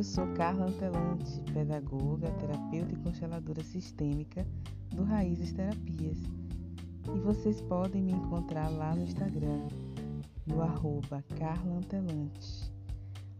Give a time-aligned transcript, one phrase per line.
[0.00, 4.46] eu sou Carla Antelante, pedagoga, terapeuta e consteladora sistêmica
[4.94, 6.16] do Raízes Terapias.
[7.14, 9.68] E vocês podem me encontrar lá no Instagram,
[10.46, 12.72] no arroba Carla Antelante.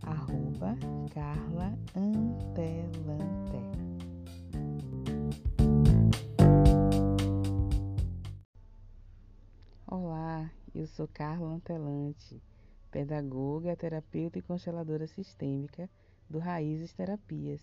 [0.02, 0.76] Arroba
[1.14, 3.56] Carla Antelante.
[9.86, 12.38] Olá, eu sou Carla Antelante
[12.90, 15.88] pedagoga, terapeuta e consteladora sistêmica
[16.30, 17.60] do Raízes Terapias.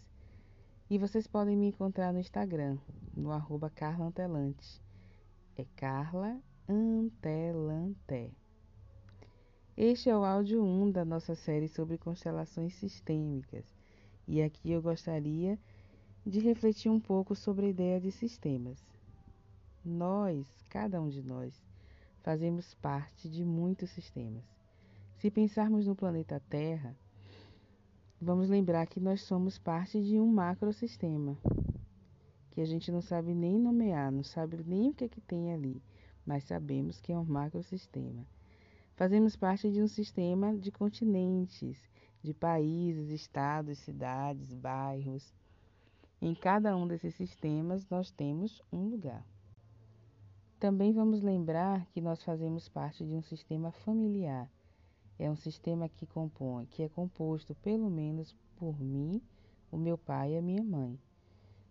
[0.90, 2.78] E vocês podem me encontrar no Instagram,
[3.16, 4.82] no arroba Carla Antelante.
[5.56, 8.34] É Carla Antelante.
[9.78, 13.66] Este é o áudio 1 da nossa série sobre constelações sistêmicas.
[14.28, 15.58] E aqui eu gostaria
[16.26, 18.86] de refletir um pouco sobre a ideia de sistemas.
[19.86, 21.64] Nós, cada um de nós,
[22.22, 24.44] fazemos parte de muitos sistemas.
[25.16, 26.94] Se pensarmos no planeta Terra,
[28.20, 31.38] vamos lembrar que nós somos parte de um macrosistema,
[32.52, 35.54] que a gente não sabe nem nomear, não sabe nem o que é que tem
[35.54, 35.82] ali,
[36.26, 38.26] mas sabemos que é um macrosistema.
[38.96, 41.78] Fazemos parte de um sistema de continentes,
[42.24, 45.32] de países, estados, cidades, bairros.
[46.20, 49.24] Em cada um desses sistemas nós temos um lugar.
[50.60, 54.50] Também vamos lembrar que nós fazemos parte de um sistema familiar,
[55.20, 59.22] é um sistema que compõe, que é composto pelo menos por mim,
[59.72, 61.00] o meu pai e a minha mãe,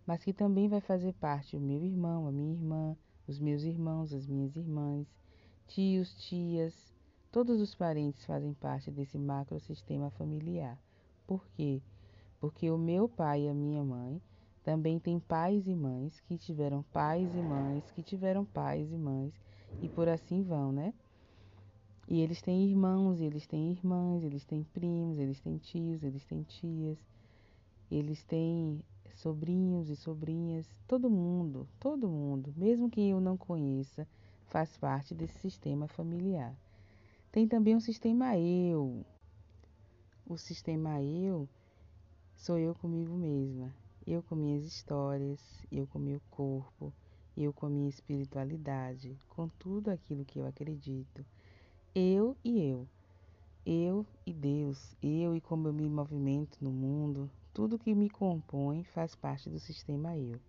[0.05, 2.95] mas que também vai fazer parte o meu irmão, a minha irmã,
[3.27, 5.07] os meus irmãos, as minhas irmãs,
[5.67, 6.93] tios, tias,
[7.31, 10.81] todos os parentes fazem parte desse macrosistema familiar.
[11.25, 11.81] Por quê?
[12.39, 14.21] Porque o meu pai e a minha mãe
[14.63, 19.33] também têm pais e mães que tiveram pais e mães que tiveram pais e mães
[19.81, 20.93] e por assim vão, né?
[22.09, 26.41] E eles têm irmãos, eles têm irmãs, eles têm primos, eles têm tios, eles têm
[26.43, 26.97] tias,
[27.91, 28.81] eles têm
[29.13, 34.07] sobrinhos e sobrinhas, todo mundo, todo mundo, mesmo que eu não conheça,
[34.45, 36.55] faz parte desse sistema familiar.
[37.29, 39.05] Tem também um sistema eu.
[40.25, 41.49] O sistema eu
[42.37, 43.73] sou eu comigo mesma,
[44.05, 46.93] eu com minhas histórias, eu com meu corpo,
[47.35, 51.25] eu com a minha espiritualidade, com tudo aquilo que eu acredito
[51.99, 52.87] eu e eu.
[53.65, 58.83] Eu e Deus, eu e como eu me movimento no mundo, tudo que me compõe
[58.83, 60.39] faz parte do sistema eu.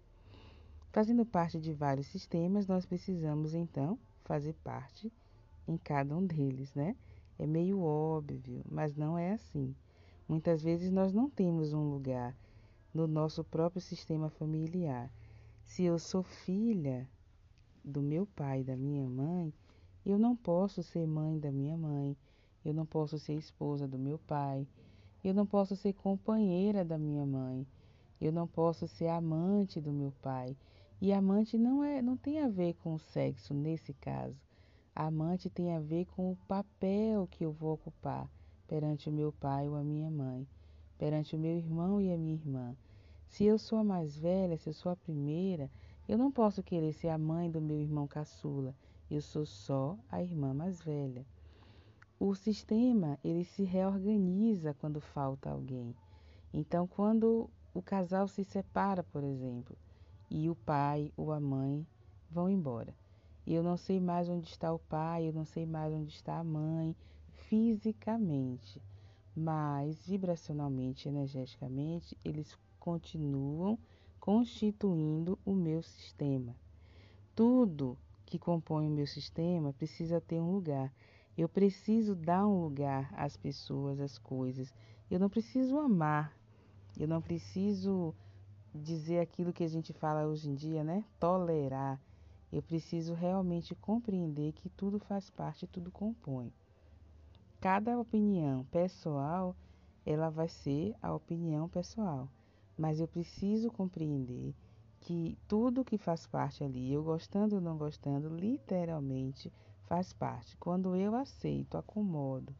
[0.92, 5.10] Fazendo parte de vários sistemas, nós precisamos então fazer parte
[5.66, 6.94] em cada um deles, né?
[7.38, 9.74] É meio óbvio, mas não é assim.
[10.28, 12.36] Muitas vezes nós não temos um lugar
[12.92, 15.10] no nosso próprio sistema familiar.
[15.62, 17.08] Se eu sou filha
[17.82, 19.50] do meu pai e da minha mãe,
[20.10, 22.16] eu não posso ser mãe da minha mãe,
[22.64, 24.66] eu não posso ser esposa do meu pai,
[25.22, 27.66] eu não posso ser companheira da minha mãe,
[28.18, 30.56] eu não posso ser amante do meu pai.
[30.98, 34.34] E amante não é, não tem a ver com o sexo nesse caso.
[34.96, 38.28] Amante tem a ver com o papel que eu vou ocupar
[38.66, 40.48] perante o meu pai ou a minha mãe,
[40.96, 42.74] perante o meu irmão e a minha irmã.
[43.28, 45.70] Se eu sou a mais velha, se eu sou a primeira,
[46.08, 48.74] eu não posso querer ser a mãe do meu irmão caçula.
[49.10, 51.24] Eu sou só a irmã mais velha.
[52.20, 55.94] O sistema, ele se reorganiza quando falta alguém.
[56.52, 59.78] Então, quando o casal se separa, por exemplo,
[60.30, 61.86] e o pai ou a mãe
[62.30, 62.94] vão embora.
[63.46, 66.44] Eu não sei mais onde está o pai, eu não sei mais onde está a
[66.44, 66.94] mãe,
[67.32, 68.82] fisicamente,
[69.34, 73.78] mas vibracionalmente, energeticamente, eles continuam
[74.20, 76.54] constituindo o meu sistema.
[77.34, 77.96] Tudo
[78.28, 80.92] que compõe o meu sistema precisa ter um lugar.
[81.36, 84.72] Eu preciso dar um lugar às pessoas, às coisas.
[85.10, 86.36] Eu não preciso amar.
[86.98, 88.14] Eu não preciso
[88.74, 91.04] dizer aquilo que a gente fala hoje em dia, né?
[91.18, 92.00] Tolerar.
[92.52, 96.52] Eu preciso realmente compreender que tudo faz parte, tudo compõe.
[97.60, 99.56] Cada opinião pessoal,
[100.04, 102.28] ela vai ser a opinião pessoal,
[102.76, 104.54] mas eu preciso compreender
[105.08, 109.50] que tudo que faz parte ali, eu gostando ou não gostando, literalmente
[109.86, 110.54] faz parte.
[110.58, 112.54] Quando eu aceito, acomodo,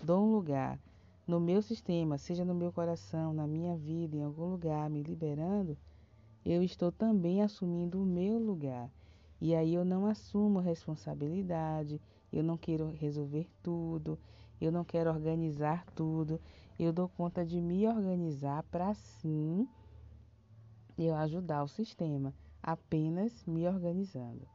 [0.00, 0.78] dou um lugar
[1.26, 5.76] no meu sistema, seja no meu coração, na minha vida, em algum lugar, me liberando,
[6.44, 8.88] eu estou também assumindo o meu lugar.
[9.40, 12.00] E aí eu não assumo responsabilidade,
[12.32, 14.16] eu não quero resolver tudo,
[14.60, 16.40] eu não quero organizar tudo,
[16.78, 19.66] eu dou conta de me organizar para sim
[21.06, 24.48] eu ajudar o sistema, apenas me organizando.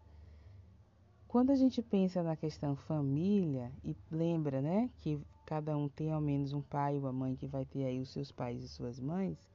[1.28, 6.22] Quando a gente pensa na questão família e lembra, né, que cada um tem ao
[6.22, 9.00] menos um pai ou uma mãe que vai ter aí os seus pais e suas
[9.00, 9.50] mães,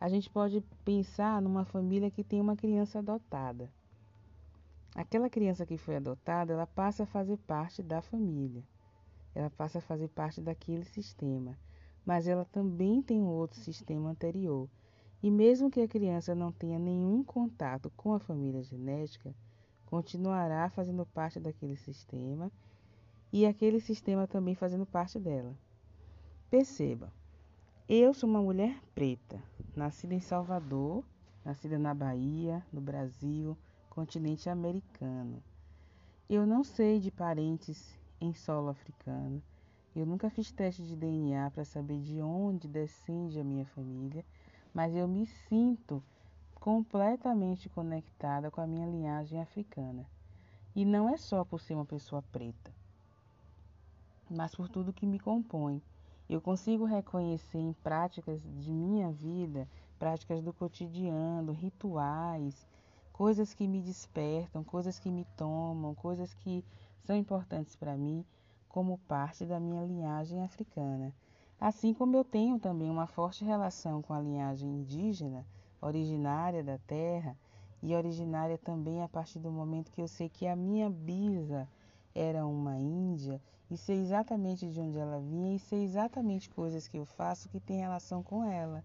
[0.00, 3.70] a gente pode pensar numa família que tem uma criança adotada.
[4.94, 8.62] Aquela criança que foi adotada, ela passa a fazer parte da família.
[9.34, 11.58] Ela passa a fazer parte daquele sistema,
[12.06, 14.68] mas ela também tem um outro sistema anterior.
[15.24, 19.34] E mesmo que a criança não tenha nenhum contato com a família genética,
[19.86, 22.52] continuará fazendo parte daquele sistema
[23.32, 25.56] e aquele sistema também fazendo parte dela.
[26.50, 27.10] Perceba,
[27.88, 29.42] eu sou uma mulher preta,
[29.74, 31.02] nascida em Salvador,
[31.42, 33.56] nascida na Bahia, no Brasil,
[33.88, 35.42] continente americano.
[36.28, 39.42] Eu não sei de parentes em solo africano.
[39.96, 44.22] Eu nunca fiz teste de DNA para saber de onde descende a minha família,
[44.74, 46.02] mas eu me sinto
[46.56, 50.04] completamente conectada com a minha linhagem africana.
[50.74, 52.74] E não é só por ser uma pessoa preta,
[54.28, 55.80] mas por tudo que me compõe.
[56.28, 59.68] Eu consigo reconhecer em práticas de minha vida,
[59.98, 62.66] práticas do cotidiano, rituais,
[63.12, 66.64] coisas que me despertam, coisas que me tomam, coisas que
[67.04, 68.24] são importantes para mim
[68.68, 71.14] como parte da minha linhagem africana.
[71.66, 75.46] Assim como eu tenho também uma forte relação com a linhagem indígena,
[75.80, 77.34] originária da terra
[77.82, 81.66] e originária também a partir do momento que eu sei que a minha bisa
[82.14, 83.40] era uma índia
[83.70, 87.58] e sei exatamente de onde ela vinha e sei exatamente coisas que eu faço que
[87.58, 88.84] tem relação com ela.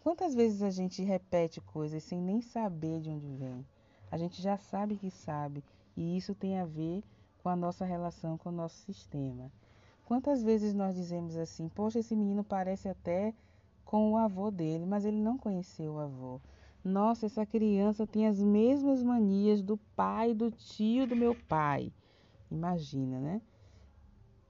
[0.00, 3.64] Quantas vezes a gente repete coisas sem nem saber de onde vem?
[4.10, 5.62] A gente já sabe que sabe
[5.96, 7.04] e isso tem a ver
[7.44, 9.52] com a nossa relação com o nosso sistema.
[10.08, 13.34] Quantas vezes nós dizemos assim: Poxa, esse menino parece até
[13.84, 16.40] com o avô dele, mas ele não conheceu o avô.
[16.82, 21.92] Nossa, essa criança tem as mesmas manias do pai, do tio do meu pai.
[22.50, 23.42] Imagina, né?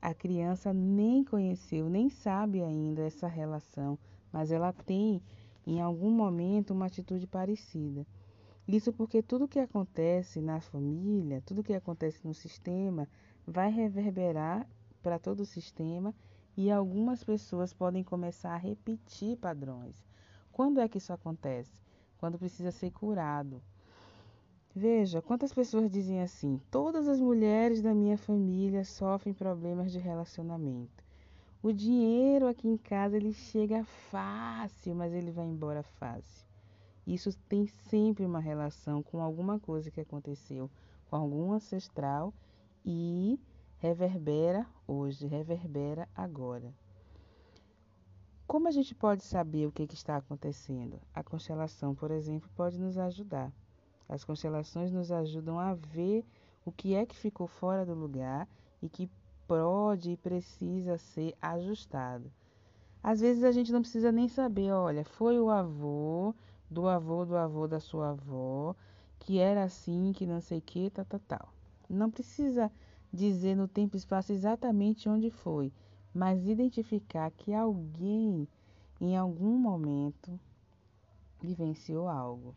[0.00, 3.98] A criança nem conheceu, nem sabe ainda essa relação,
[4.32, 5.20] mas ela tem
[5.66, 8.06] em algum momento uma atitude parecida.
[8.68, 13.08] Isso porque tudo que acontece na família, tudo que acontece no sistema,
[13.44, 14.64] vai reverberar
[15.02, 16.14] para todo o sistema
[16.56, 19.96] e algumas pessoas podem começar a repetir padrões.
[20.52, 21.72] Quando é que isso acontece?
[22.18, 23.62] Quando precisa ser curado.
[24.74, 31.04] Veja, quantas pessoas dizem assim: todas as mulheres da minha família sofrem problemas de relacionamento.
[31.62, 36.46] O dinheiro aqui em casa ele chega fácil, mas ele vai embora fácil.
[37.06, 40.70] Isso tem sempre uma relação com alguma coisa que aconteceu
[41.08, 42.32] com algum ancestral
[42.84, 43.40] e
[43.78, 46.72] reverbera hoje, reverbera agora.
[48.46, 51.00] Como a gente pode saber o que, que está acontecendo?
[51.14, 53.52] A constelação, por exemplo, pode nos ajudar.
[54.08, 56.24] As constelações nos ajudam a ver
[56.64, 58.48] o que é que ficou fora do lugar
[58.82, 59.08] e que
[59.46, 62.32] pode e precisa ser ajustado.
[63.02, 66.34] Às vezes a gente não precisa nem saber, olha, foi o avô,
[66.70, 68.74] do avô, do avô da sua avó,
[69.20, 71.48] que era assim, que não sei o que, tal, tal, tal.
[71.88, 72.70] Não precisa
[73.12, 75.72] dizer no tempo e espaço exatamente onde foi,
[76.12, 78.46] mas identificar que alguém,
[79.00, 80.38] em algum momento,
[81.40, 82.54] vivenciou algo.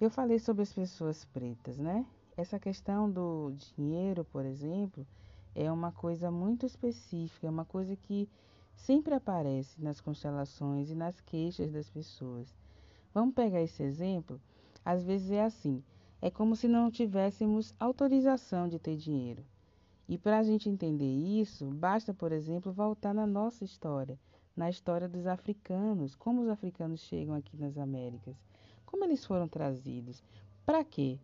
[0.00, 2.06] Eu falei sobre as pessoas pretas, né?
[2.36, 5.06] Essa questão do dinheiro, por exemplo,
[5.54, 8.28] é uma coisa muito específica, é uma coisa que
[8.76, 12.54] sempre aparece nas constelações e nas queixas das pessoas.
[13.12, 14.40] Vamos pegar esse exemplo?
[14.84, 15.82] Às vezes é assim:
[16.22, 19.44] é como se não tivéssemos autorização de ter dinheiro.
[20.08, 24.18] E para a gente entender isso, basta, por exemplo, voltar na nossa história,
[24.56, 28.34] na história dos africanos, como os africanos chegam aqui nas Américas.
[28.86, 30.24] Como eles foram trazidos?
[30.64, 31.18] Para quê?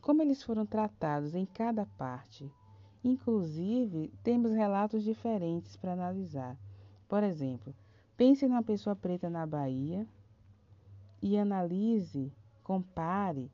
[0.00, 2.48] Como eles foram tratados em cada parte?
[3.02, 6.56] Inclusive, temos relatos diferentes para analisar.
[7.08, 7.74] Por exemplo,
[8.16, 10.06] pense numa pessoa preta na Bahia
[11.20, 13.50] e analise, compare,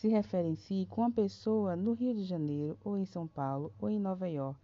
[0.00, 3.98] se referencie com a pessoa no Rio de Janeiro, ou em São Paulo, ou em
[3.98, 4.58] Nova York,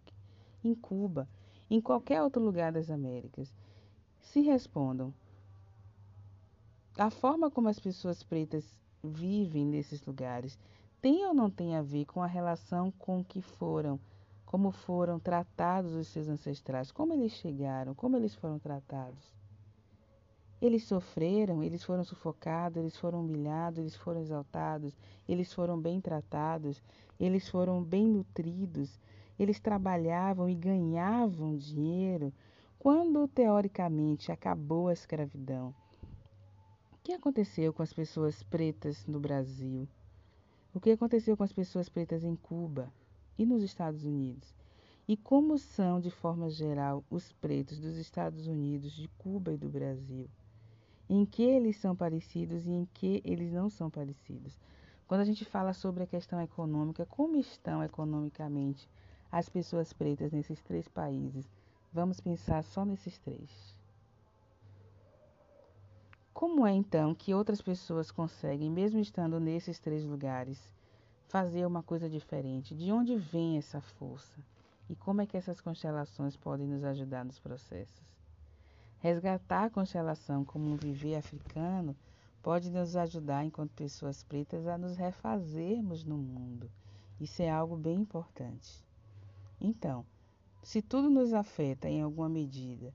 [0.63, 1.29] em Cuba,
[1.69, 3.53] em qualquer outro lugar das Américas.
[4.19, 5.13] Se respondam:
[6.97, 10.57] a forma como as pessoas pretas vivem nesses lugares
[10.99, 13.99] tem ou não tem a ver com a relação com que foram,
[14.43, 19.37] como foram tratados os seus ancestrais, como eles chegaram, como eles foram tratados?
[20.61, 24.97] Eles sofreram, eles foram sufocados, eles foram humilhados, eles foram exaltados,
[25.27, 26.81] eles foram bem tratados,
[27.19, 28.99] eles foram bem nutridos,
[29.37, 32.33] eles trabalhavam e ganhavam dinheiro
[32.79, 35.73] quando teoricamente acabou a escravidão
[37.07, 39.87] que aconteceu com as pessoas pretas no Brasil?
[40.73, 42.91] O que aconteceu com as pessoas pretas em Cuba
[43.37, 44.53] e nos Estados Unidos?
[45.07, 49.69] E como são, de forma geral, os pretos dos Estados Unidos, de Cuba e do
[49.69, 50.29] Brasil?
[51.09, 54.59] Em que eles são parecidos e em que eles não são parecidos?
[55.07, 58.89] Quando a gente fala sobre a questão econômica, como estão economicamente
[59.31, 61.49] as pessoas pretas nesses três países?
[61.93, 63.77] Vamos pensar só nesses três.
[66.33, 70.73] Como é então que outras pessoas conseguem, mesmo estando nesses três lugares,
[71.29, 72.75] fazer uma coisa diferente?
[72.75, 74.39] De onde vem essa força?
[74.89, 78.16] E como é que essas constelações podem nos ajudar nos processos?
[78.99, 81.95] Resgatar a constelação como um viver africano
[82.41, 86.69] pode nos ajudar, enquanto pessoas pretas, a nos refazermos no mundo.
[87.19, 88.83] Isso é algo bem importante.
[89.59, 90.05] Então,
[90.63, 92.93] se tudo nos afeta em alguma medida,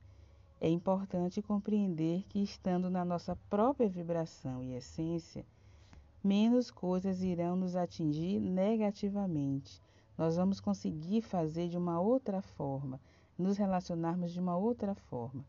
[0.61, 5.45] é importante compreender que, estando na nossa própria vibração e essência,
[6.23, 9.83] menos coisas irão nos atingir negativamente
[10.17, 13.01] nós vamos conseguir fazer de uma outra forma,
[13.37, 15.45] nos relacionarmos de uma outra forma.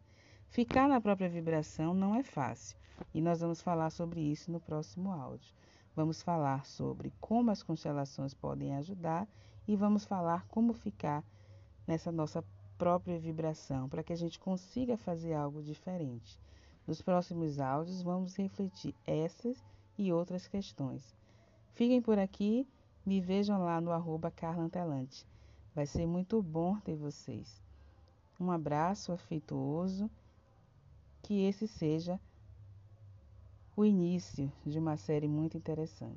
[0.54, 2.78] Ficar na própria vibração não é fácil
[3.12, 5.52] e nós vamos falar sobre isso no próximo áudio.
[5.96, 9.28] Vamos falar sobre como as constelações podem ajudar
[9.68, 11.24] e vamos falar como ficar
[11.88, 12.46] nessa nossa
[12.78, 16.40] própria vibração para que a gente consiga fazer algo diferente.
[16.86, 19.58] Nos próximos áudios vamos refletir essas
[19.98, 21.16] e outras questões.
[21.74, 22.68] Fiquem por aqui
[23.04, 24.32] me vejam lá no arroba.
[25.74, 27.60] Vai ser muito bom ter vocês.
[28.40, 30.12] Um abraço afetuoso.
[31.24, 32.20] Que esse seja
[33.76, 36.12] o início de uma série muito interessante.